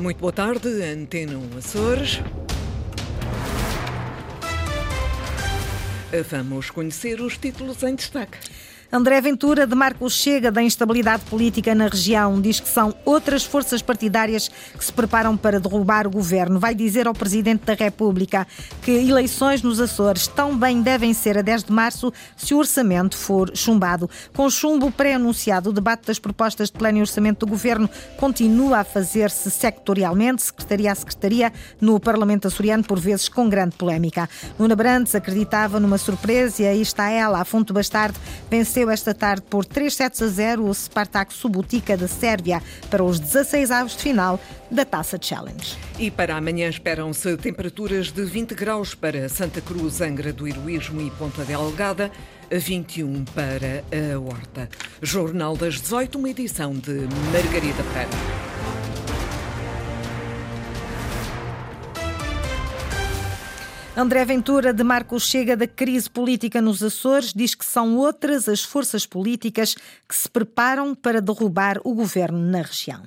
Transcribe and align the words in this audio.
Muito 0.00 0.18
boa 0.18 0.32
tarde, 0.32 0.82
Antena 0.82 1.36
1 1.36 1.58
Açores. 1.58 2.20
Vamos 6.30 6.70
conhecer 6.70 7.20
os 7.20 7.36
títulos 7.36 7.82
em 7.82 7.94
destaque. 7.94 8.38
André 8.92 9.20
Ventura 9.20 9.68
demarca 9.68 10.04
o 10.04 10.10
chega 10.10 10.50
da 10.50 10.60
instabilidade 10.60 11.22
política 11.26 11.76
na 11.76 11.86
região. 11.86 12.40
Diz 12.40 12.58
que 12.58 12.68
são 12.68 12.92
outras 13.04 13.44
forças 13.44 13.80
partidárias 13.80 14.48
que 14.48 14.84
se 14.84 14.92
preparam 14.92 15.36
para 15.36 15.60
derrubar 15.60 16.08
o 16.08 16.10
governo. 16.10 16.58
Vai 16.58 16.74
dizer 16.74 17.06
ao 17.06 17.14
Presidente 17.14 17.64
da 17.64 17.74
República 17.74 18.44
que 18.82 18.90
eleições 18.90 19.62
nos 19.62 19.78
Açores 19.78 20.26
também 20.26 20.82
devem 20.82 21.14
ser 21.14 21.38
a 21.38 21.42
10 21.42 21.64
de 21.64 21.72
março 21.72 22.12
se 22.36 22.52
o 22.52 22.58
orçamento 22.58 23.16
for 23.16 23.56
chumbado. 23.56 24.10
Com 24.34 24.50
chumbo 24.50 24.90
pré-anunciado, 24.90 25.70
o 25.70 25.72
debate 25.72 26.06
das 26.06 26.18
propostas 26.18 26.68
de 26.68 26.76
plano 26.76 26.98
e 26.98 27.00
orçamento 27.00 27.46
do 27.46 27.50
governo 27.50 27.88
continua 28.16 28.78
a 28.78 28.84
fazer-se 28.84 29.52
sectorialmente, 29.52 30.42
secretaria 30.42 30.90
a 30.90 30.94
secretaria, 30.96 31.52
no 31.80 32.00
Parlamento 32.00 32.48
açoriano, 32.48 32.82
por 32.82 32.98
vezes 32.98 33.28
com 33.28 33.48
grande 33.48 33.76
polémica. 33.76 34.28
Luna 34.58 34.74
Brandes 34.74 35.14
acreditava 35.14 35.78
numa 35.78 35.96
surpresa 35.96 36.62
e 36.62 36.66
aí 36.66 36.82
está 36.82 37.08
ela, 37.08 37.40
a 37.40 37.44
Fonte 37.44 37.72
Bastardo, 37.72 38.18
venceu 38.50 38.79
venceu 38.80 38.90
esta 38.90 39.14
tarde 39.14 39.42
por 39.42 39.64
3 39.64 39.94
sets 39.94 40.22
a 40.22 40.28
0 40.28 40.64
o 40.64 40.74
Spartak 40.74 41.32
Subotica 41.32 41.96
da 41.96 42.08
Sérvia 42.08 42.62
para 42.88 43.02
os 43.02 43.18
16 43.20 43.70
avos 43.70 43.96
de 43.96 44.02
final 44.02 44.40
da 44.70 44.84
Taça 44.84 45.18
Challenge. 45.20 45.76
E 45.98 46.10
para 46.10 46.36
amanhã 46.36 46.68
esperam-se 46.68 47.36
temperaturas 47.36 48.10
de 48.10 48.24
20 48.24 48.54
graus 48.54 48.94
para 48.94 49.28
Santa 49.28 49.60
Cruz, 49.60 50.00
Angra 50.00 50.32
do 50.32 50.46
Heroísmo 50.46 51.00
e 51.00 51.10
Ponta 51.10 51.44
Delgada, 51.44 52.10
21 52.50 53.24
para 53.26 53.84
a 53.92 54.18
Horta. 54.18 54.68
Jornal 55.02 55.56
das 55.56 55.80
18, 55.80 56.18
uma 56.18 56.30
edição 56.30 56.72
de 56.72 56.92
Margarida 57.32 57.82
Pereira. 57.92 58.29
André 64.00 64.24
Ventura 64.24 64.72
demarca 64.72 65.14
o 65.14 65.20
chega 65.20 65.54
da 65.54 65.66
crise 65.66 66.08
política 66.08 66.62
nos 66.62 66.82
Açores, 66.82 67.34
diz 67.34 67.54
que 67.54 67.66
são 67.66 67.98
outras 67.98 68.48
as 68.48 68.64
forças 68.64 69.04
políticas 69.04 69.74
que 70.08 70.16
se 70.16 70.26
preparam 70.26 70.94
para 70.94 71.20
derrubar 71.20 71.78
o 71.84 71.94
governo 71.94 72.38
na 72.38 72.62
região. 72.62 73.02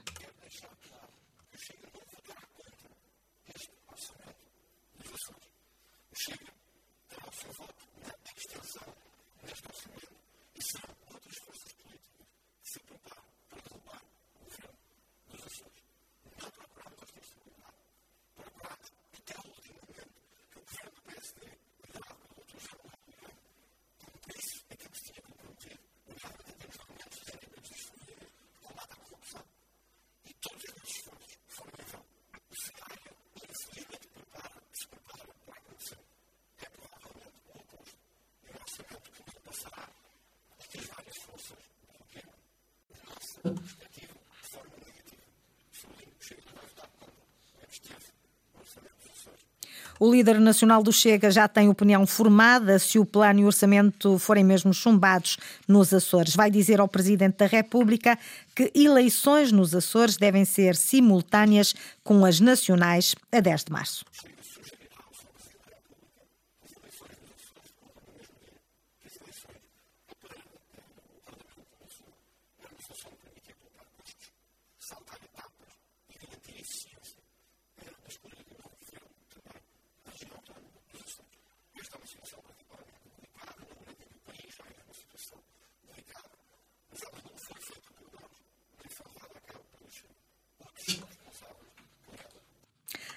O 50.00 50.12
líder 50.12 50.40
nacional 50.40 50.84
do 50.84 50.92
Chega 50.92 51.32
já 51.32 51.48
tem 51.48 51.70
opinião 51.70 52.06
formada 52.06 52.78
se 52.78 53.00
o 53.00 53.06
plano 53.06 53.40
e 53.40 53.44
o 53.44 53.46
orçamento 53.46 54.20
forem 54.20 54.44
mesmo 54.44 54.74
chumbados 54.74 55.38
nos 55.66 55.94
Açores. 55.94 56.36
Vai 56.36 56.52
dizer 56.52 56.82
ao 56.82 56.90
Presidente 56.90 57.38
da 57.38 57.46
República 57.46 58.20
que 58.54 58.70
eleições 58.76 59.52
nos 59.52 59.74
Açores 59.74 60.18
devem 60.18 60.44
ser 60.44 60.76
simultâneas 60.76 61.74
com 62.04 62.26
as 62.26 62.42
nacionais 62.42 63.16
a 63.32 63.40
10 63.40 63.64
de 63.64 63.72
março. 63.72 64.04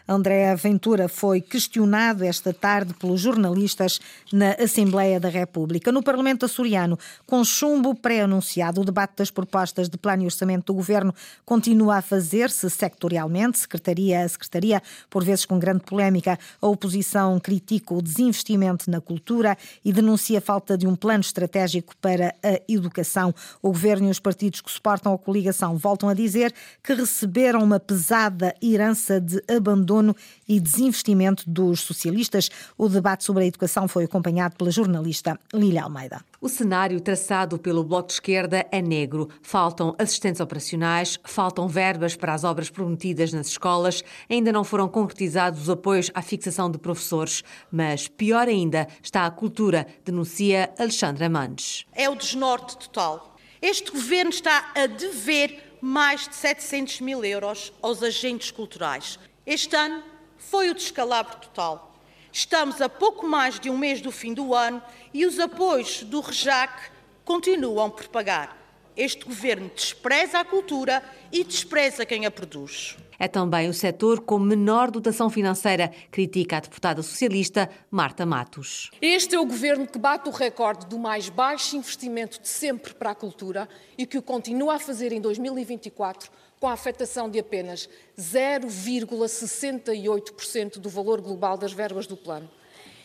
André 0.09 0.55
Ventura 0.55 1.09
foi 1.09 1.41
questionado 1.41 2.23
esta 2.25 2.53
tarde 2.53 2.95
pelos 2.95 3.21
jornalistas 3.21 3.99
na 4.33 4.53
Assembleia 4.53 5.19
da 5.19 5.29
República. 5.29 5.91
No 5.91 6.01
Parlamento 6.01 6.45
açoriano, 6.45 6.97
com 7.27 7.45
chumbo 7.45 7.93
pré-anunciado, 7.93 8.81
o 8.81 8.85
debate 8.85 9.15
das 9.17 9.33
propostas 9.33 9.89
de 9.89 9.99
plano 9.99 10.23
e 10.23 10.27
orçamento 10.27 10.67
do 10.67 10.75
governo 10.75 11.13
continua 11.45 11.97
a 11.97 12.03
fazer-se 12.03 12.71
sectorialmente, 12.71 13.59
secretaria 13.59 14.23
a 14.23 14.29
secretaria, 14.29 14.81
por 15.11 15.25
vezes 15.25 15.45
com 15.45 15.59
grande 15.59 15.81
polémica. 15.81 16.39
A 16.63 16.67
oposição 16.69 17.41
critica 17.41 17.93
o 17.93 18.01
desinvestimento 18.01 18.89
na 18.89 19.01
cultura 19.01 19.59
e 19.85 19.93
denuncia 19.93 20.39
a 20.39 20.43
falta 20.43 20.79
de 20.79 20.87
um 20.87 20.95
plano 20.95 21.23
estratégico 21.23 21.97
para 21.97 22.33
a 22.45 22.61
educação. 22.69 23.35
O 23.61 23.69
governo 23.69 24.07
e 24.07 24.11
os 24.11 24.21
partidos 24.21 24.61
que 24.61 24.71
suportam 24.71 25.13
a 25.13 25.19
coligação 25.19 25.77
voltam 25.77 26.09
a 26.09 26.15
dizer 26.15 26.55
que 26.83 26.95
receberam 26.95 27.61
uma 27.61 27.81
pesada 27.81 28.55
herança 28.63 29.21
de 29.21 29.43
abandono 29.49 29.96
abandono 29.97 30.15
e 30.49 30.61
desinvestimento 30.61 31.49
dos 31.49 31.81
socialistas. 31.81 32.51
O 32.77 32.89
debate 32.89 33.25
sobre 33.25 33.45
a 33.45 33.47
educação 33.47 33.89
foi 33.89 34.05
acompanhado 34.05 34.57
pela 34.57 34.71
jornalista 34.71 35.39
Lília 35.53 35.83
Almeida. 35.83 36.21
O 36.41 36.49
cenário 36.49 37.01
traçado 37.01 37.59
pelo 37.59 37.83
Bloco 37.83 38.09
de 38.09 38.15
Esquerda 38.15 38.67
é 38.71 38.83
negro. 38.83 39.29
Faltam 39.43 39.95
assistentes 39.99 40.41
operacionais, 40.41 41.19
faltam 41.25 41.67
verbas 41.67 42.15
para 42.15 42.35
as 42.35 42.45
obras 42.45 42.71
prometidas 42.71 43.33
nas 43.33 43.49
escolas, 43.49 44.05
ainda 44.29 44.53
não 44.53 44.65
foram 44.65 44.89
concretizados 44.89 45.63
os 45.63 45.71
apoios 45.71 46.11
à 46.15 46.23
fixação 46.23 46.71
de 46.71 46.79
professores. 46.79 47.43
Mas, 47.71 48.07
pior 48.09 48.49
ainda, 48.49 48.87
está 49.03 49.27
a 49.27 49.31
cultura, 49.31 49.87
denuncia 50.05 50.71
Alexandra 50.79 51.29
Mandes. 51.29 51.85
É 51.93 52.09
o 52.09 52.15
desnorte 52.15 52.77
total. 52.79 53.37
Este 53.61 53.91
governo 53.91 54.31
está 54.31 54.73
a 54.75 54.87
dever 54.87 55.79
mais 55.81 56.29
de 56.29 56.35
700 56.35 57.01
mil 57.01 57.25
euros 57.25 57.73
aos 57.83 58.03
agentes 58.03 58.51
culturais. 58.51 59.19
Este 59.47 59.77
ano 59.77 60.03
foi 60.37 60.71
o 60.71 60.75
descalabro 60.75 61.37
total. 61.37 61.97
Estamos 62.33 62.83
a 62.83 62.89
pouco 62.89 63.25
mais 63.25 63.61
de 63.61 63.71
um 63.71 63.79
mês 63.79 64.01
do 64.01 64.11
fim 64.11 64.35
do 64.35 64.53
ano 64.53 64.83
e 65.15 65.25
os 65.25 65.39
apoios 65.39 66.03
do 66.03 66.21
REJAC 66.21 66.91
continuam 67.25 67.89
por 67.89 68.09
pagar. 68.09 68.59
Este 68.97 69.25
governo 69.25 69.71
despreza 69.73 70.41
a 70.41 70.45
cultura 70.45 71.01
e 71.31 71.45
despreza 71.45 72.05
quem 72.05 72.27
a 72.27 72.31
produz. 72.31 72.97
É 73.19 73.27
também 73.27 73.69
o 73.69 73.75
setor 73.75 74.21
com 74.21 74.39
menor 74.39 74.91
dotação 74.91 75.31
financeira, 75.31 75.91
critica 76.11 76.59
a 76.59 76.61
deputada 76.61 77.03
socialista 77.03 77.71
Marta 77.91 78.27
Matos. 78.27 78.91
Este 79.01 79.35
é 79.35 79.41
o 79.41 79.47
governo 79.47 79.87
que 79.87 79.99
bate 79.99 80.29
o 80.29 80.33
recorde 80.33 80.87
do 80.87 80.99
mais 80.99 81.29
baixo 81.29 81.77
investimento 81.77 82.41
de 82.41 82.49
sempre 82.49 82.95
para 82.95 83.13
a 83.13 83.15
cultura 83.15 83.69
e 83.97 84.05
que 84.05 84.19
o 84.19 84.23
continua 84.23 84.75
a 84.75 84.79
fazer 84.79 85.13
em 85.13 85.21
2024 85.21 86.31
com 86.61 86.69
a 86.69 86.73
afetação 86.73 87.31
de 87.31 87.39
apenas 87.39 87.89
0,68% 88.19 90.79
do 90.79 90.89
valor 90.89 91.21
global 91.21 91.57
das 91.57 91.73
verbas 91.73 92.05
do 92.07 92.17
plano. 92.17 92.51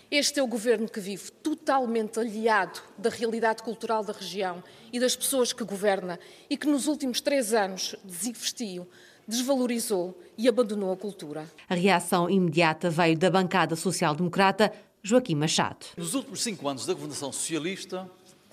Este 0.09 0.39
é 0.41 0.43
o 0.43 0.47
governo 0.47 0.89
que 0.89 0.99
vive 0.99 1.31
totalmente 1.31 2.19
aliado 2.19 2.81
da 2.97 3.09
realidade 3.09 3.63
cultural 3.63 4.03
da 4.03 4.11
região 4.11 4.61
e 4.91 4.99
das 4.99 5.15
pessoas 5.15 5.53
que 5.53 5.63
governa 5.63 6.19
e 6.49 6.57
que 6.57 6.67
nos 6.67 6.87
últimos 6.87 7.21
três 7.21 7.53
anos 7.53 7.95
desinvestiu, 8.03 8.85
desvalorizou 9.31 10.19
e 10.37 10.47
abandonou 10.47 10.91
a 10.91 10.97
cultura. 10.97 11.49
A 11.69 11.73
reação 11.73 12.29
imediata 12.29 12.89
veio 12.89 13.17
da 13.17 13.31
bancada 13.31 13.75
social-democrata 13.77 14.71
Joaquim 15.01 15.35
Machado. 15.35 15.85
Nos 15.97 16.13
últimos 16.13 16.43
cinco 16.43 16.67
anos 16.67 16.85
da 16.85 16.93
governação 16.93 17.31
socialista, 17.31 18.09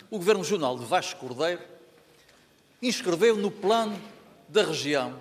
o 0.08 0.16
governo 0.18 0.40
regional 0.40 0.78
de 0.78 0.84
Vasco 0.84 1.18
Cordeiro 1.20 1.60
inscreveu 2.80 3.36
no 3.36 3.50
plano 3.50 3.98
da 4.48 4.64
região 4.64 5.14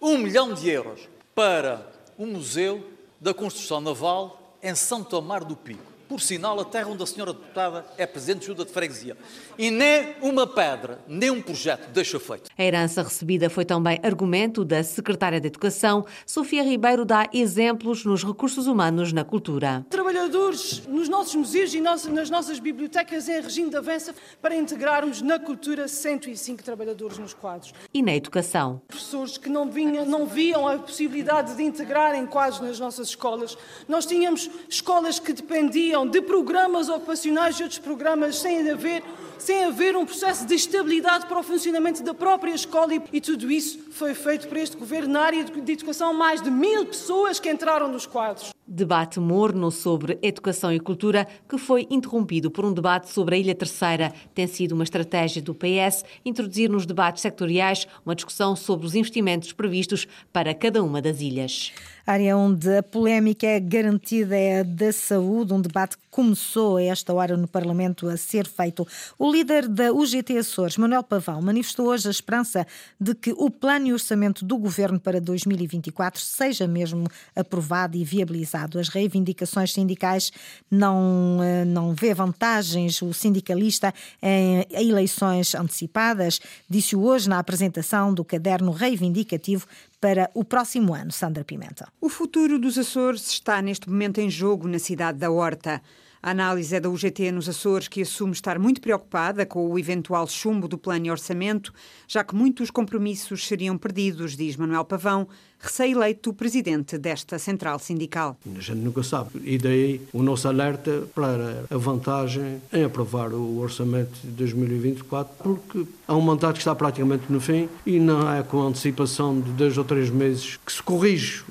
um 0.00 0.18
milhão 0.18 0.52
de 0.52 0.68
euros 0.68 1.08
para 1.34 1.90
o 2.18 2.26
Museu 2.26 2.86
da 3.18 3.32
Construção 3.32 3.80
Naval 3.80 4.58
em 4.62 4.74
São 4.74 5.02
Tomar 5.02 5.44
do 5.44 5.56
Pico. 5.56 5.90
Por 6.10 6.20
sinal, 6.20 6.58
a 6.58 6.64
terra 6.64 6.88
onde 6.88 7.04
a 7.04 7.06
senhora 7.06 7.32
deputada 7.32 7.86
é 7.96 8.04
presidente 8.04 8.40
de 8.40 8.46
junta 8.46 8.64
de 8.64 8.72
freguesia. 8.72 9.16
E 9.56 9.70
nem 9.70 10.16
uma 10.20 10.44
pedra, 10.44 10.98
nem 11.06 11.30
um 11.30 11.40
projeto 11.40 11.88
deixa 11.92 12.18
feito. 12.18 12.50
A 12.58 12.64
herança 12.64 13.00
recebida 13.00 13.48
foi 13.48 13.64
também 13.64 14.00
argumento 14.02 14.64
da 14.64 14.82
secretária 14.82 15.40
de 15.40 15.46
Educação. 15.46 16.04
Sofia 16.26 16.64
Ribeiro 16.64 17.04
dá 17.04 17.28
exemplos 17.32 18.04
nos 18.04 18.24
recursos 18.24 18.66
humanos 18.66 19.12
na 19.12 19.22
cultura. 19.22 19.86
Trabalhadores 19.88 20.84
nos 20.88 21.08
nossos 21.08 21.36
museus 21.36 21.72
e 21.74 21.80
nas 21.80 22.28
nossas 22.28 22.58
bibliotecas 22.58 23.28
em 23.28 23.40
regime 23.40 23.70
de 23.70 23.76
avanço 23.76 24.12
para 24.42 24.56
integrarmos 24.56 25.22
na 25.22 25.38
cultura 25.38 25.86
105 25.86 26.60
trabalhadores 26.64 27.18
nos 27.18 27.32
quadros. 27.32 27.72
E 27.94 28.02
na 28.02 28.16
educação. 28.16 28.82
Professores 28.88 29.38
que 29.38 29.48
não, 29.48 29.70
vinham, 29.70 30.04
não 30.04 30.26
viam 30.26 30.66
a 30.66 30.76
possibilidade 30.76 31.54
de 31.54 31.62
integrar 31.62 32.16
em 32.16 32.26
quadros 32.26 32.60
nas 32.60 32.80
nossas 32.80 33.10
escolas. 33.10 33.56
Nós 33.86 34.06
tínhamos 34.06 34.50
escolas 34.68 35.20
que 35.20 35.32
dependiam 35.32 35.99
de 36.06 36.20
programas 36.22 36.88
ocupacionais 36.88 37.58
e 37.58 37.62
outros 37.62 37.78
programas 37.78 38.36
sem 38.38 38.68
haver, 38.70 39.02
sem 39.38 39.64
haver 39.64 39.96
um 39.96 40.04
processo 40.04 40.46
de 40.46 40.54
estabilidade 40.54 41.26
para 41.26 41.38
o 41.38 41.42
funcionamento 41.42 42.02
da 42.02 42.14
própria 42.14 42.54
escola 42.54 42.94
e, 42.94 43.02
e 43.12 43.20
tudo 43.20 43.50
isso 43.50 43.78
foi 43.90 44.14
feito 44.14 44.48
por 44.48 44.56
este 44.56 44.76
governo 44.76 45.14
na 45.14 45.20
área 45.20 45.44
de 45.44 45.72
educação, 45.72 46.14
mais 46.14 46.40
de 46.40 46.50
mil 46.50 46.86
pessoas 46.86 47.40
que 47.40 47.50
entraram 47.50 47.88
nos 47.88 48.06
quadros. 48.06 48.50
Debate 48.66 49.18
morno 49.18 49.70
sobre 49.70 50.16
educação 50.22 50.72
e 50.72 50.78
cultura 50.78 51.26
que 51.48 51.58
foi 51.58 51.88
interrompido 51.90 52.50
por 52.52 52.64
um 52.64 52.72
debate 52.72 53.10
sobre 53.10 53.34
a 53.34 53.38
Ilha 53.38 53.54
Terceira. 53.54 54.12
Tem 54.32 54.46
sido 54.46 54.72
uma 54.72 54.84
estratégia 54.84 55.42
do 55.42 55.54
PS 55.54 56.04
introduzir 56.24 56.70
nos 56.70 56.86
debates 56.86 57.20
sectoriais 57.20 57.88
uma 58.06 58.14
discussão 58.14 58.54
sobre 58.54 58.86
os 58.86 58.94
investimentos 58.94 59.52
previstos 59.52 60.06
para 60.32 60.54
cada 60.54 60.84
uma 60.84 61.02
das 61.02 61.20
ilhas. 61.20 61.72
Área 62.10 62.36
onde 62.36 62.76
a 62.76 62.82
polémica 62.82 63.46
é 63.46 63.60
garantida 63.60 64.36
é 64.36 64.58
a 64.58 64.62
da 64.64 64.92
saúde, 64.92 65.54
um 65.54 65.60
debate 65.60 65.96
que 65.96 66.02
começou 66.10 66.78
a 66.78 66.82
esta 66.82 67.14
hora 67.14 67.36
no 67.36 67.46
Parlamento 67.46 68.08
a 68.08 68.16
ser 68.16 68.48
feito. 68.48 68.84
O 69.16 69.30
líder 69.30 69.68
da 69.68 69.92
UGT 69.92 70.38
Açores, 70.38 70.76
Manuel 70.76 71.04
Pavão, 71.04 71.40
manifestou 71.40 71.86
hoje 71.86 72.08
a 72.08 72.10
esperança 72.10 72.66
de 73.00 73.14
que 73.14 73.30
o 73.30 73.48
plano 73.48 73.86
e 73.86 73.92
orçamento 73.92 74.44
do 74.44 74.58
governo 74.58 74.98
para 74.98 75.20
2024 75.20 76.20
seja 76.20 76.66
mesmo 76.66 77.06
aprovado 77.36 77.96
e 77.96 78.02
viabilizado. 78.02 78.80
As 78.80 78.88
reivindicações 78.88 79.72
sindicais 79.72 80.32
não, 80.68 81.38
eh, 81.40 81.64
não 81.64 81.94
vê 81.94 82.12
vantagens 82.12 83.00
o 83.02 83.14
sindicalista 83.14 83.94
em 84.20 84.66
eleições 84.72 85.54
antecipadas, 85.54 86.40
disse 86.68 86.96
hoje 86.96 87.28
na 87.28 87.38
apresentação 87.38 88.12
do 88.12 88.24
caderno 88.24 88.72
reivindicativo 88.72 89.64
para 90.00 90.30
o 90.34 90.44
próximo 90.44 90.94
ano. 90.94 91.12
Sandra 91.12 91.44
Pimenta. 91.44 91.88
O 92.00 92.08
futuro 92.08 92.58
dos 92.58 92.78
Açores 92.78 93.28
está 93.28 93.60
neste 93.60 93.88
momento 93.88 94.18
em 94.18 94.30
jogo 94.30 94.66
na 94.66 94.78
cidade 94.78 95.18
da 95.18 95.30
Horta. 95.30 95.82
A 96.22 96.30
análise 96.30 96.76
é 96.76 96.80
da 96.80 96.90
UGT 96.90 97.32
nos 97.32 97.48
Açores, 97.48 97.88
que 97.88 98.02
assume 98.02 98.32
estar 98.32 98.58
muito 98.58 98.80
preocupada 98.80 99.46
com 99.46 99.66
o 99.70 99.78
eventual 99.78 100.26
chumbo 100.26 100.68
do 100.68 100.76
plano 100.76 101.06
e 101.06 101.10
orçamento, 101.10 101.72
já 102.06 102.22
que 102.22 102.34
muitos 102.34 102.70
compromissos 102.70 103.46
seriam 103.46 103.78
perdidos, 103.78 104.36
diz 104.36 104.54
Manuel 104.56 104.84
Pavão, 104.84 105.26
recém-eleito 105.60 106.32
presidente 106.32 106.96
desta 106.98 107.38
central 107.38 107.78
sindical. 107.78 108.36
A 108.56 108.60
gente 108.60 108.78
nunca 108.78 109.02
sabe. 109.02 109.30
E 109.44 109.58
daí 109.58 110.00
o 110.12 110.22
nosso 110.22 110.48
alerta 110.48 111.04
para 111.14 111.64
a 111.70 111.76
vantagem 111.76 112.60
em 112.72 112.84
aprovar 112.84 113.32
o 113.32 113.58
orçamento 113.58 114.18
de 114.22 114.30
2024, 114.30 115.34
porque 115.42 115.86
há 116.08 116.16
um 116.16 116.20
mandato 116.20 116.54
que 116.54 116.60
está 116.60 116.74
praticamente 116.74 117.24
no 117.28 117.40
fim 117.40 117.68
e 117.84 117.98
não 117.98 118.32
é 118.32 118.42
com 118.42 118.62
antecipação 118.62 119.40
de 119.40 119.50
dois 119.52 119.76
ou 119.76 119.84
três 119.84 120.10
meses 120.10 120.58
que 120.64 120.72
se 120.72 120.82
corrige 120.82 121.44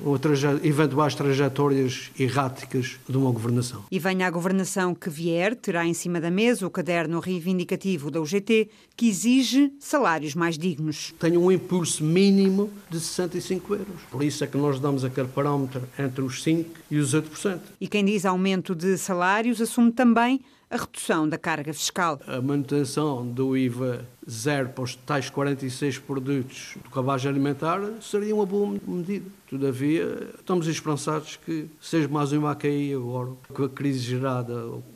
eventuais 0.64 1.14
trajetórias 1.16 2.12
erráticas 2.20 2.98
de 3.08 3.18
uma 3.18 3.32
governação. 3.32 3.84
E 3.92 4.00
venha 4.00 4.28
a 4.28 4.32
governação 4.32 4.96
que 4.96 5.10
vier, 5.10 5.56
terá 5.56 5.86
em 5.86 5.94
cima 5.94 6.20
da 6.20 6.32
mesa 6.32 6.66
o 6.66 6.70
caderno 6.70 7.20
reivindicativo 7.20 8.10
da 8.10 8.20
UGT, 8.20 8.70
que 8.96 9.08
exige 9.08 9.72
salários 9.80 10.36
mais 10.36 10.58
dignos. 10.58 11.14
Tem 11.20 11.38
um 11.38 11.52
impulso 11.52 12.04
mínimo 12.04 12.70
de 12.90 13.00
65 13.00 13.76
euros. 13.76 13.99
Por 14.10 14.24
isso 14.24 14.44
é 14.44 14.48
que 14.48 14.58
nós 14.58 14.80
damos 14.80 15.04
aquele 15.04 15.28
parâmetro 15.28 15.82
entre 15.98 16.22
os 16.22 16.44
5% 16.44 16.66
e 16.90 16.98
os 16.98 17.14
8%. 17.14 17.60
E 17.80 17.88
quem 17.88 18.06
diz 18.06 18.26
aumento 18.26 18.76
de 18.76 18.98
salários 18.98 19.62
assume 19.62 19.92
também 19.92 20.42
a 20.70 20.78
redução 20.78 21.28
da 21.28 21.38
carga 21.38 21.74
fiscal. 21.74 22.20
A 22.28 22.40
manutenção 22.40 23.26
do 23.26 23.58
IVA 23.58 24.06
zero 24.30 24.70
para 24.70 24.84
os 24.84 24.96
tais 24.96 25.30
46 25.30 25.98
produtos 25.98 26.78
do 26.84 26.90
cabagem 26.92 27.30
alimentar 27.30 27.82
seria 28.02 28.36
uma 28.36 28.46
boa 28.46 28.78
medida. 28.88 29.26
Todavia, 29.50 30.30
estamos 30.38 30.68
esperançados 30.68 31.38
que 31.38 31.68
seja 31.82 32.08
mais 32.08 32.32
uma 32.32 32.52
a 32.52 32.56
cair 32.56 32.96
agora, 32.96 33.32
com 33.52 33.64
a 33.64 33.70
crise 33.70 34.00
gerada. 34.00 34.54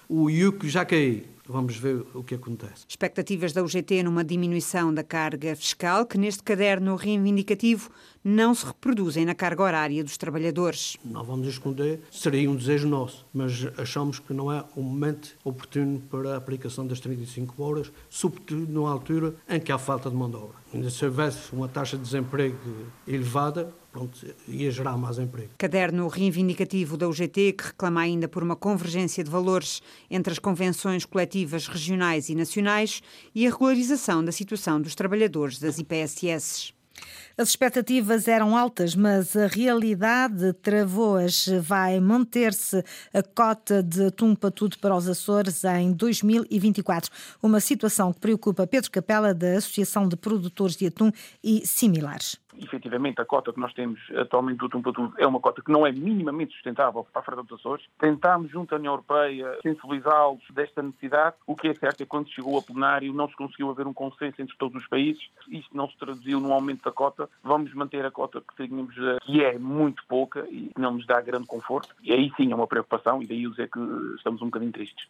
O 0.07 0.29
IUC 0.29 0.69
já 0.69 0.85
caiu 0.85 1.33
Vamos 1.45 1.75
ver 1.75 2.05
o 2.13 2.23
que 2.23 2.35
acontece. 2.35 2.85
Expectativas 2.87 3.51
da 3.51 3.61
UGT 3.61 4.03
numa 4.03 4.23
diminuição 4.23 4.93
da 4.93 5.03
carga 5.03 5.53
fiscal, 5.55 6.05
que 6.05 6.17
neste 6.17 6.41
caderno 6.41 6.95
reivindicativo 6.95 7.89
não 8.23 8.55
se 8.55 8.65
reproduzem 8.65 9.25
na 9.25 9.35
carga 9.35 9.63
horária 9.63 10.03
dos 10.03 10.17
trabalhadores. 10.17 10.97
Não 11.03 11.23
vamos 11.23 11.47
esconder, 11.47 11.99
seria 12.09 12.49
um 12.49 12.55
desejo 12.55 12.87
nosso, 12.87 13.25
mas 13.33 13.67
achamos 13.77 14.19
que 14.19 14.33
não 14.33 14.51
é 14.51 14.63
o 14.75 14.81
momento 14.81 15.35
oportuno 15.43 15.99
para 15.99 16.33
a 16.33 16.37
aplicação 16.37 16.87
das 16.87 16.99
35 16.99 17.61
horas, 17.61 17.91
sobretudo 18.09 18.71
numa 18.71 18.91
altura 18.91 19.35
em 19.49 19.59
que 19.59 19.71
há 19.71 19.77
falta 19.77 20.09
de 20.09 20.15
mão 20.15 20.29
de 20.29 20.37
obra. 20.37 20.55
Ainda 20.73 20.89
se 20.89 21.05
houvesse 21.05 21.53
uma 21.53 21.67
taxa 21.67 21.97
de 21.97 22.03
desemprego 22.03 22.57
elevada, 23.07 23.73
pronto, 23.91 24.25
ia 24.47 24.71
gerar 24.71 24.97
mais 24.97 25.19
emprego. 25.19 25.51
Caderno 25.57 26.07
reivindicativo 26.07 26.97
da 26.97 27.07
UGT 27.07 27.53
que 27.53 27.65
reclama 27.65 28.01
ainda 28.01 28.27
por 28.27 28.41
uma 28.41 28.55
convergência 28.55 29.23
de 29.23 29.29
valores 29.29 29.81
entre 30.09 30.31
as 30.31 30.39
convenções 30.39 31.05
coletivas 31.05 31.67
regionais 31.67 32.29
e 32.29 32.35
nacionais 32.35 33.03
e 33.35 33.45
a 33.45 33.51
regularização 33.51 34.25
da 34.25 34.31
situação 34.31 34.81
dos 34.81 34.95
trabalhadores 34.95 35.59
das 35.59 35.77
IPSS. 35.77 36.73
As 37.35 37.49
expectativas 37.49 38.27
eram 38.27 38.55
altas, 38.55 38.95
mas 38.95 39.35
a 39.35 39.47
realidade 39.47 40.53
travou-as. 40.53 41.47
Vai 41.61 41.99
manter-se 41.99 42.83
a 43.11 43.23
cota 43.23 43.81
de 43.81 44.05
atum 44.05 44.35
tudo 44.35 44.77
para 44.77 44.95
os 44.95 45.09
Açores 45.09 45.63
em 45.63 45.91
2024. 45.91 47.11
Uma 47.41 47.59
situação 47.59 48.13
que 48.13 48.19
preocupa 48.19 48.67
Pedro 48.67 48.91
Capela, 48.91 49.33
da 49.33 49.57
Associação 49.57 50.07
de 50.07 50.15
Produtores 50.15 50.75
de 50.75 50.87
Atum 50.87 51.11
e 51.43 51.65
similares 51.65 52.42
efetivamente 52.61 53.21
a 53.21 53.25
cota 53.25 53.53
que 53.53 53.59
nós 53.59 53.73
temos 53.73 53.99
atualmente 54.15 54.57
do 54.57 54.69
Tumpa 54.69 54.91
Tudo 54.91 55.13
é 55.17 55.27
uma 55.27 55.39
cota 55.39 55.61
que 55.61 55.71
não 55.71 55.85
é 55.85 55.91
minimamente 55.91 56.53
sustentável 56.53 57.05
para 57.11 57.21
a 57.21 57.23
Frota 57.23 57.43
dos 57.43 57.59
Açores. 57.59 57.85
Tentámos, 57.99 58.51
junto 58.51 58.73
à 58.73 58.77
União 58.77 58.93
Europeia, 58.93 59.57
sensibilizá-los 59.61 60.41
desta 60.51 60.81
necessidade. 60.81 61.35
O 61.45 61.55
que 61.55 61.67
é 61.67 61.73
certo 61.73 62.01
é 62.01 62.05
que 62.05 62.09
quando 62.09 62.29
chegou 62.29 62.55
ao 62.55 62.61
plenário 62.61 63.13
não 63.13 63.27
se 63.27 63.35
conseguiu 63.35 63.69
haver 63.69 63.87
um 63.87 63.93
consenso 63.93 64.41
entre 64.41 64.55
todos 64.57 64.81
os 64.81 64.87
países. 64.87 65.23
Isto 65.47 65.75
não 65.75 65.89
se 65.89 65.97
traduziu 65.97 66.39
num 66.39 66.53
aumento 66.53 66.83
da 66.83 66.91
cota. 66.91 67.29
Vamos 67.43 67.73
manter 67.73 68.05
a 68.05 68.11
cota 68.11 68.41
que 68.41 68.67
tínhamos, 68.67 68.95
eh, 68.97 69.17
que 69.23 69.43
é 69.43 69.57
muito 69.57 70.03
pouca 70.07 70.47
e 70.49 70.71
não 70.77 70.93
nos 70.93 71.05
dá 71.05 71.21
grande 71.21 71.47
conforto. 71.47 71.95
E 72.01 72.13
aí 72.13 72.31
sim 72.37 72.51
é 72.51 72.55
uma 72.55 72.67
preocupação 72.67 73.21
e 73.21 73.27
daí 73.27 73.47
dizer 73.47 73.69
que 73.69 73.79
estamos 74.15 74.41
um 74.41 74.45
bocadinho 74.45 74.71
tristes 74.71 75.07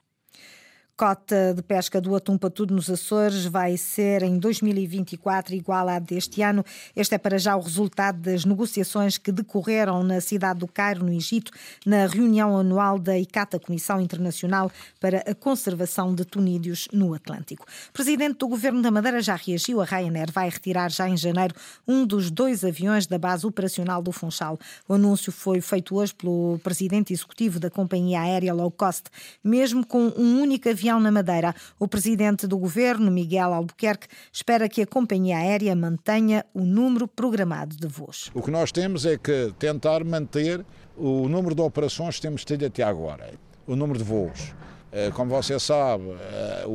cota 0.95 1.53
de 1.55 1.63
pesca 1.63 2.00
do 2.00 2.15
atum 2.15 2.38
patudo 2.38 2.73
nos 2.73 2.88
Açores 2.88 3.45
vai 3.45 3.75
ser 3.77 4.21
em 4.21 4.38
2024 4.38 5.55
igual 5.55 5.89
à 5.89 5.97
deste 5.97 6.41
ano. 6.43 6.63
Este 6.95 7.15
é 7.15 7.17
para 7.17 7.39
já 7.39 7.55
o 7.55 7.62
resultado 7.62 8.19
das 8.19 8.45
negociações 8.45 9.17
que 9.17 9.31
decorreram 9.31 10.03
na 10.03 10.21
cidade 10.21 10.59
do 10.59 10.67
Cairo, 10.67 11.03
no 11.03 11.12
Egito, 11.12 11.51
na 11.83 12.05
reunião 12.05 12.55
anual 12.55 13.00
da 13.00 13.17
ICATA, 13.17 13.59
Comissão 13.59 14.00
Internacional 14.00 14.71
para 15.00 15.19
a 15.27 15.33
Conservação 15.33 16.13
de 16.13 16.25
Tunídeos 16.25 16.88
no 16.93 17.15
Atlântico. 17.15 17.65
O 17.89 17.93
presidente 17.93 18.38
do 18.38 18.47
governo 18.47 18.81
da 18.81 18.91
Madeira 18.91 19.21
já 19.21 19.35
reagiu. 19.35 19.81
A 19.81 19.85
Ryanair 19.85 20.31
vai 20.31 20.47
retirar 20.47 20.91
já 20.91 21.09
em 21.09 21.17
janeiro 21.17 21.55
um 21.88 22.05
dos 22.05 22.29
dois 22.29 22.63
aviões 22.63 23.07
da 23.07 23.17
base 23.17 23.47
operacional 23.47 24.01
do 24.01 24.12
Funchal. 24.12 24.59
O 24.88 24.93
anúncio 24.93 25.31
foi 25.31 25.59
feito 25.59 25.95
hoje 25.95 26.13
pelo 26.13 26.59
presidente 26.63 27.13
executivo 27.13 27.59
da 27.59 27.71
companhia 27.71 28.21
aérea 28.21 28.53
low 28.53 28.69
cost, 28.69 29.05
mesmo 29.43 29.83
com 29.85 30.13
um 30.15 30.39
único 30.39 30.69
avião 30.69 30.83
avião 30.84 31.00
na 31.00 31.12
Madeira. 31.12 31.56
O 31.80 31.88
presidente 31.88 32.46
do 32.46 32.58
governo, 32.58 33.10
Miguel 33.10 33.54
Albuquerque, 33.54 34.08
espera 34.32 34.68
que 34.68 34.82
a 34.82 34.86
companhia 34.88 35.38
aérea 35.38 35.74
mantenha 35.75 36.46
o 36.54 36.66
número 36.66 37.08
programado 37.08 37.78
de 37.78 37.88
voos. 37.88 38.30
O 38.34 38.42
que 38.42 38.52
nós 38.52 38.72
temos 38.72 39.06
é 39.06 39.18
que 39.18 39.54
tentar 39.58 40.04
manter 40.04 40.66
o 40.98 41.30
número 41.30 41.56
de 41.56 41.62
operações 41.62 42.16
que 42.16 42.22
temos 42.22 42.44
tido 42.44 42.66
até 42.66 42.84
agora, 42.84 43.34
o 43.66 43.75
número 43.78 43.98
de 43.98 44.04
voos. 44.04 44.54
Eh, 44.95 45.09
como 45.12 45.31
você 45.31 45.59
sabe, 45.59 46.03
eh, 46.12 46.65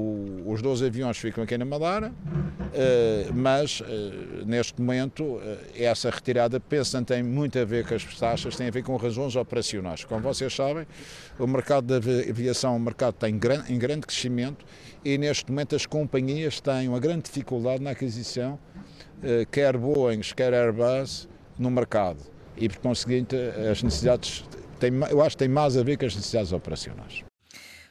os 0.44 0.60
12 0.60 0.84
aviões 0.84 1.16
ficam 1.16 1.44
aqui 1.44 1.56
na 1.56 1.64
Madeira, 1.64 2.12
eh, 2.74 3.28
mas 3.32 3.80
neste 4.44 4.80
momento 4.80 5.40
essa 5.76 6.10
retirada 6.10 6.58
penso 6.58 6.96
não 6.96 7.04
tem 7.04 7.22
muito 7.22 7.56
a 7.58 7.64
ver 7.64 7.86
com 7.86 7.94
as 7.94 8.04
taxas, 8.18 8.56
tem 8.56 8.66
a 8.66 8.70
ver 8.72 8.82
com 8.82 8.96
razões 8.96 9.36
operacionais. 9.36 10.04
Como 10.04 10.20
vocês 10.20 10.52
sabem, 10.52 10.84
o 11.38 11.46
mercado 11.46 11.86
da 11.86 11.96
aviação 11.96 12.74
é 12.74 12.76
um 12.76 12.80
mercado 12.80 13.14
está 13.14 13.28
em 13.28 13.38
grande 13.38 14.06
crescimento 14.06 14.66
e 15.04 15.16
neste 15.16 15.48
momento 15.52 15.76
as 15.76 15.86
companhias 15.86 16.60
têm 16.60 16.88
uma 16.88 16.98
grande 16.98 17.22
dificuldade 17.22 17.82
na 17.82 17.90
aquisição, 17.90 18.58
quer 19.52 19.76
Boeing, 19.76 20.20
quer 20.34 20.52
Airbus, 20.52 21.28
no 21.56 21.70
mercado. 21.70 22.18
E 22.56 22.68
por 22.68 22.78
conseguinte 22.78 23.36
as 23.70 23.80
necessidades, 23.82 24.44
têm, 24.80 24.90
eu 25.08 25.22
acho 25.22 25.36
que 25.36 25.44
tem 25.44 25.48
mais 25.48 25.76
a 25.76 25.84
ver 25.84 25.96
com 25.96 26.06
as 26.06 26.16
necessidades 26.16 26.52
operacionais. 26.52 27.27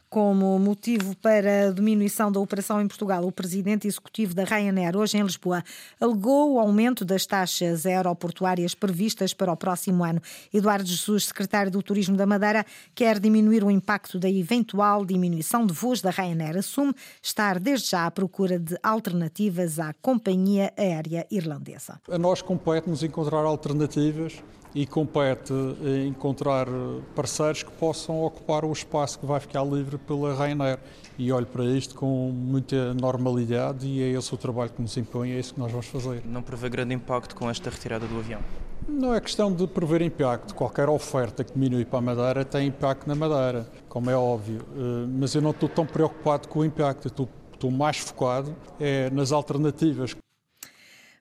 Como 0.09 0.57
motivo 0.57 1.17
para 1.17 1.67
a 1.67 1.71
diminuição 1.71 2.31
da 2.31 2.39
operação 2.39 2.81
em 2.81 2.87
Portugal, 2.87 3.25
o 3.25 3.31
presidente 3.31 3.89
executivo 3.89 4.33
da 4.33 4.45
Ryanair, 4.45 4.95
hoje 4.95 5.17
em 5.17 5.21
Lisboa, 5.21 5.61
alegou 5.99 6.53
o 6.53 6.59
aumento 6.59 7.03
das 7.03 7.25
taxas 7.25 7.85
aeroportuárias 7.85 8.73
previstas 8.73 9.33
para 9.33 9.51
o 9.51 9.57
próximo 9.57 10.05
ano. 10.05 10.21
Eduardo 10.53 10.87
Jesus, 10.87 11.25
secretário 11.25 11.69
do 11.69 11.83
Turismo 11.83 12.15
da 12.15 12.25
Madeira, 12.25 12.65
quer 12.95 13.19
diminuir 13.19 13.65
o 13.65 13.69
impacto 13.69 14.17
da 14.17 14.29
eventual 14.29 15.05
diminuição 15.05 15.65
de 15.65 15.73
voos 15.73 15.99
da 15.99 16.09
Ryanair. 16.09 16.57
Assume 16.57 16.93
estar 17.21 17.59
desde 17.59 17.89
já 17.89 18.05
à 18.05 18.11
procura 18.11 18.57
de 18.57 18.77
alternativas 18.81 19.77
à 19.77 19.93
companhia 20.01 20.71
aérea 20.77 21.27
irlandesa. 21.29 21.99
A 22.09 22.17
nós 22.17 22.41
compete-nos 22.41 23.03
encontrar 23.03 23.43
alternativas 23.43 24.41
e 24.73 24.85
compete 24.85 25.53
eh, 25.53 26.05
encontrar 26.05 26.67
parceiros 27.15 27.63
que 27.63 27.71
possam 27.71 28.23
ocupar 28.23 28.65
o 28.65 28.71
espaço 28.71 29.19
que 29.19 29.25
vai 29.25 29.39
ficar 29.39 29.63
livre 29.63 29.97
pela 29.97 30.35
Ryanair. 30.35 30.79
E 31.17 31.31
olho 31.31 31.47
para 31.47 31.65
isto 31.65 31.95
com 31.95 32.31
muita 32.31 32.93
normalidade 32.93 33.87
e 33.87 34.03
é 34.03 34.09
esse 34.09 34.33
o 34.33 34.37
trabalho 34.37 34.69
que 34.69 34.81
nos 34.81 34.95
impõe, 34.97 35.31
é 35.31 35.39
isso 35.39 35.53
que 35.53 35.59
nós 35.59 35.71
vamos 35.71 35.87
fazer. 35.87 36.21
Não 36.25 36.43
prevê 36.43 36.69
grande 36.69 36.93
impacto 36.93 37.35
com 37.35 37.49
esta 37.49 37.69
retirada 37.69 38.05
do 38.05 38.19
avião? 38.19 38.39
Não 38.87 39.13
é 39.13 39.19
questão 39.19 39.51
de 39.51 39.65
prever 39.67 40.01
impacto. 40.01 40.53
Qualquer 40.53 40.87
oferta 40.87 41.43
que 41.43 41.53
diminui 41.53 41.83
para 41.83 41.99
a 41.99 42.01
Madeira 42.01 42.45
tem 42.45 42.67
impacto 42.67 43.07
na 43.07 43.15
Madeira, 43.15 43.67
como 43.89 44.09
é 44.09 44.15
óbvio. 44.15 44.61
Eh, 44.75 45.07
mas 45.07 45.33
eu 45.33 45.41
não 45.41 45.51
estou 45.51 45.67
tão 45.67 45.85
preocupado 45.85 46.47
com 46.47 46.59
o 46.59 46.65
impacto. 46.65 47.07
estou, 47.07 47.27
estou 47.53 47.71
mais 47.71 47.97
focado 47.97 48.55
é 48.79 49.09
nas 49.09 49.31
alternativas 49.31 50.15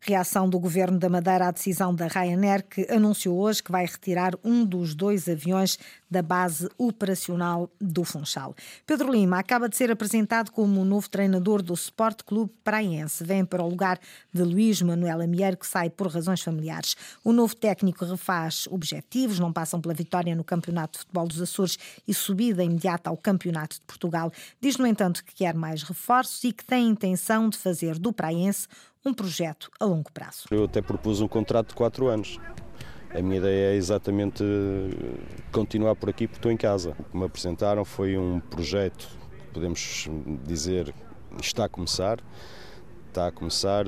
Reação 0.00 0.48
do 0.48 0.58
governo 0.58 0.98
da 0.98 1.08
Madeira 1.08 1.48
à 1.48 1.50
decisão 1.50 1.94
da 1.94 2.06
Ryanair, 2.06 2.64
que 2.64 2.86
anunciou 2.90 3.38
hoje 3.38 3.62
que 3.62 3.72
vai 3.72 3.84
retirar 3.86 4.34
um 4.44 4.64
dos 4.64 4.94
dois 4.94 5.28
aviões 5.28 5.78
da 6.10 6.22
base 6.22 6.68
operacional 6.78 7.68
do 7.80 8.04
Funchal. 8.04 8.54
Pedro 8.86 9.10
Lima 9.10 9.38
acaba 9.38 9.68
de 9.68 9.76
ser 9.76 9.90
apresentado 9.90 10.52
como 10.52 10.80
o 10.80 10.84
novo 10.84 11.10
treinador 11.10 11.62
do 11.62 11.74
Sport 11.74 12.22
Clube 12.22 12.52
Praense. 12.62 13.24
Vem 13.24 13.44
para 13.44 13.62
o 13.62 13.68
lugar 13.68 13.98
de 14.32 14.42
Luís 14.42 14.80
Manuel 14.82 15.20
Amier, 15.20 15.56
que 15.56 15.66
sai 15.66 15.90
por 15.90 16.06
razões 16.08 16.40
familiares. 16.40 16.96
O 17.24 17.32
novo 17.32 17.56
técnico 17.56 18.04
refaz 18.04 18.68
objetivos, 18.70 19.40
não 19.40 19.52
passam 19.52 19.80
pela 19.80 19.94
vitória 19.94 20.34
no 20.34 20.44
Campeonato 20.44 20.92
de 20.92 20.98
Futebol 21.00 21.26
dos 21.26 21.42
Açores 21.42 21.78
e 22.06 22.14
subida 22.14 22.62
imediata 22.62 23.10
ao 23.10 23.16
Campeonato 23.16 23.76
de 23.76 23.82
Portugal. 23.82 24.32
Diz, 24.60 24.76
no 24.76 24.86
entanto, 24.86 25.24
que 25.24 25.34
quer 25.34 25.54
mais 25.54 25.82
reforços 25.82 26.42
e 26.44 26.52
que 26.52 26.64
tem 26.64 26.88
intenção 26.88 27.48
de 27.48 27.58
fazer 27.58 27.98
do 27.98 28.12
Praense 28.12 28.68
um 29.06 29.14
projeto 29.14 29.70
a 29.78 29.84
longo 29.84 30.10
prazo. 30.12 30.46
Eu 30.50 30.64
até 30.64 30.82
propus 30.82 31.20
um 31.20 31.28
contrato 31.28 31.68
de 31.68 31.74
quatro 31.74 32.08
anos. 32.08 32.40
A 33.14 33.22
minha 33.22 33.36
ideia 33.36 33.72
é 33.72 33.76
exatamente 33.76 34.42
continuar 35.52 35.94
por 35.94 36.10
aqui 36.10 36.26
porque 36.26 36.38
estou 36.38 36.50
em 36.50 36.56
casa. 36.56 36.90
O 36.98 37.04
que 37.04 37.16
me 37.16 37.24
apresentaram 37.24 37.84
foi 37.84 38.18
um 38.18 38.40
projeto, 38.40 39.08
podemos 39.52 40.08
dizer, 40.44 40.92
está 41.40 41.66
a 41.66 41.68
começar. 41.68 42.18
Está 43.08 43.28
a 43.28 43.32
começar 43.32 43.86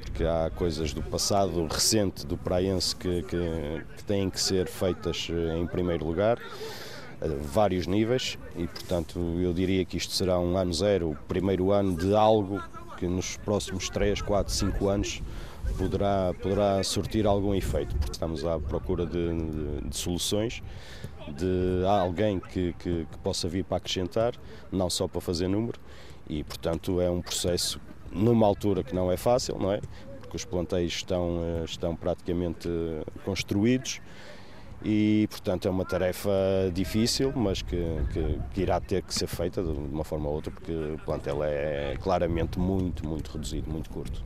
porque 0.00 0.24
há 0.24 0.50
coisas 0.56 0.92
do 0.92 1.02
passado 1.02 1.64
recente 1.70 2.26
do 2.26 2.36
Praense 2.36 2.96
que, 2.96 3.22
que, 3.22 3.84
que 3.96 4.04
têm 4.04 4.28
que 4.28 4.40
ser 4.40 4.66
feitas 4.66 5.28
em 5.56 5.64
primeiro 5.66 6.04
lugar 6.04 6.40
vários 7.40 7.86
níveis 7.86 8.36
e, 8.56 8.66
portanto, 8.66 9.20
eu 9.40 9.52
diria 9.52 9.84
que 9.84 9.96
isto 9.96 10.12
será 10.12 10.40
um 10.40 10.56
ano 10.56 10.74
zero, 10.74 11.10
o 11.10 11.16
primeiro 11.28 11.70
ano 11.70 11.96
de 11.96 12.12
algo 12.16 12.60
que 13.02 13.08
nos 13.08 13.36
próximos 13.36 13.90
3, 13.90 14.22
4, 14.22 14.54
5 14.54 14.88
anos 14.88 15.22
poderá, 15.76 16.32
poderá 16.40 16.84
surtir 16.84 17.26
algum 17.26 17.52
efeito, 17.52 17.96
porque 17.96 18.12
estamos 18.12 18.46
à 18.46 18.60
procura 18.60 19.04
de, 19.04 19.28
de, 19.34 19.88
de 19.88 19.96
soluções, 19.96 20.62
de 21.26 21.84
alguém 21.84 22.38
que, 22.38 22.72
que, 22.74 23.04
que, 23.10 23.18
possa 23.18 23.48
vir 23.48 23.64
para 23.64 23.78
acrescentar, 23.78 24.34
não 24.70 24.88
só 24.88 25.08
para 25.08 25.20
fazer 25.20 25.48
número, 25.48 25.80
e 26.28 26.44
portanto 26.44 27.00
é 27.00 27.10
um 27.10 27.20
processo 27.20 27.80
numa 28.12 28.46
altura 28.46 28.84
que 28.84 28.94
não 28.94 29.10
é 29.10 29.16
fácil, 29.16 29.58
não 29.58 29.72
é? 29.72 29.80
Porque 30.20 30.36
os 30.36 30.44
planteios 30.44 30.92
estão, 30.92 31.40
eh, 31.42 31.64
estão 31.64 31.96
praticamente 31.96 32.68
construídos 33.24 34.00
e 34.84 35.26
portanto 35.30 35.68
é 35.68 35.70
uma 35.70 35.84
tarefa 35.84 36.30
difícil, 36.72 37.32
mas 37.34 37.62
que, 37.62 37.76
que, 38.12 38.38
que, 38.52 38.60
irá 38.60 38.80
ter 38.80 39.02
que 39.02 39.14
ser 39.14 39.26
feita 39.26 39.62
de 39.62 39.70
uma 39.70 40.04
forma 40.04 40.28
ou 40.28 40.34
outra, 40.34 40.50
porque 40.50 40.72
o 40.72 40.98
plantel 41.04 41.42
é 41.42 41.96
claramente 42.02 42.58
muito, 42.58 43.06
muito 43.06 43.30
reduzido, 43.30 43.70
muito 43.70 43.90
curto. 43.90 44.22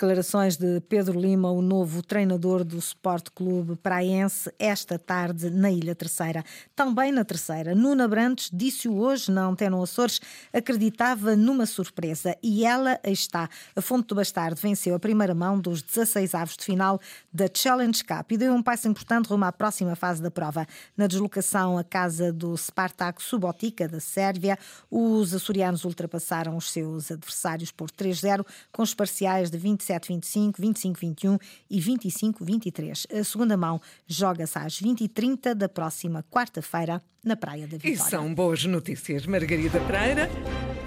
Declarações 0.00 0.56
de 0.56 0.80
Pedro 0.88 1.20
Lima, 1.20 1.50
o 1.50 1.60
novo 1.60 2.02
treinador 2.02 2.64
do 2.64 2.78
Sport 2.78 3.28
Clube 3.34 3.76
Praense, 3.76 4.50
esta 4.58 4.98
tarde 4.98 5.50
na 5.50 5.70
Ilha 5.70 5.94
Terceira. 5.94 6.42
Também 6.74 7.12
na 7.12 7.22
Terceira, 7.22 7.74
Nuna 7.74 8.08
Brandes 8.08 8.48
disse-o 8.50 8.98
hoje 8.98 9.30
na 9.30 9.44
Antena 9.44 9.76
Açores, 9.82 10.18
acreditava 10.54 11.36
numa 11.36 11.66
surpresa 11.66 12.34
e 12.42 12.64
ela 12.64 12.98
está. 13.04 13.46
A 13.76 13.82
Fonte 13.82 14.06
do 14.06 14.14
Bastardo 14.14 14.58
venceu 14.58 14.94
a 14.94 14.98
primeira 14.98 15.34
mão 15.34 15.60
dos 15.60 15.82
16 15.82 16.34
avos 16.34 16.56
de 16.56 16.64
final 16.64 16.98
da 17.30 17.44
Challenge 17.52 18.02
Cup 18.02 18.32
e 18.32 18.38
deu 18.38 18.54
um 18.54 18.62
passo 18.62 18.88
importante 18.88 19.26
rumo 19.26 19.44
à 19.44 19.52
próxima 19.52 19.94
fase 19.94 20.22
da 20.22 20.30
prova. 20.30 20.66
Na 20.96 21.06
deslocação 21.06 21.76
à 21.76 21.84
casa 21.84 22.32
do 22.32 22.56
Spartak 22.56 23.22
Subotica, 23.22 23.86
da 23.86 24.00
Sérvia, 24.00 24.58
os 24.90 25.34
açorianos 25.34 25.84
ultrapassaram 25.84 26.56
os 26.56 26.70
seus 26.72 27.10
adversários 27.10 27.70
por 27.70 27.90
3-0, 27.90 28.46
com 28.72 28.82
os 28.82 28.94
parciais 28.94 29.50
de 29.50 29.58
27 29.58 29.89
27-25, 29.98 30.60
25-21 30.60 31.40
e 31.68 31.80
25-23. 31.80 33.18
A 33.18 33.24
segunda 33.24 33.56
mão 33.56 33.80
joga-se 34.06 34.56
às 34.58 34.80
20h30 34.80 35.54
da 35.54 35.68
próxima 35.68 36.24
quarta-feira 36.30 37.02
na 37.24 37.36
Praia 37.36 37.66
da 37.66 37.76
Vitória. 37.76 37.92
E 37.92 37.96
são 37.96 38.32
boas 38.34 38.64
notícias. 38.64 39.26
Margarida 39.26 39.78
Pereira 39.80 40.30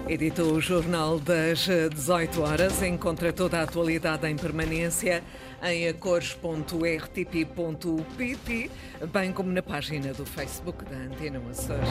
editou 0.08 0.54
o 0.54 0.62
Jornal 0.62 1.20
das 1.20 1.68
18 1.94 2.42
horas. 2.42 2.82
Encontra 2.82 3.32
toda 3.32 3.60
a 3.60 3.64
atualidade 3.64 4.28
em 4.28 4.36
permanência 4.36 5.24
em 5.62 5.88
acores.rtp.pt, 5.88 8.72
bem 9.12 9.32
como 9.32 9.52
na 9.52 9.62
página 9.62 10.14
do 10.14 10.26
Facebook 10.26 10.84
da 10.86 10.98
Antena 10.98 11.40
Açores. 11.50 11.88